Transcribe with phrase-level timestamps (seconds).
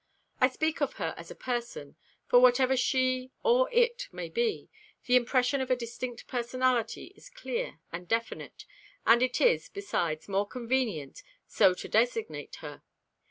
[0.39, 1.95] I speak of her as a person,
[2.25, 4.67] for whatever she, or it, may be,
[5.05, 8.65] the impression of a distinct personality is clear and definite;
[9.05, 12.81] and it is, besides, more convenient so to designate her.